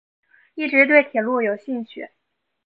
[0.55, 2.09] 一直对铁路有兴趣。